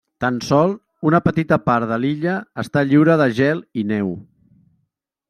Tant 0.23 0.37
sol 0.45 0.71
una 1.09 1.19
petita 1.27 1.59
part 1.67 1.87
de 1.91 1.99
l'illa 2.05 2.37
està 2.65 2.83
lliure 2.93 3.19
de 3.23 3.29
gel 3.41 3.63
i 3.83 3.85
neu. 3.93 4.11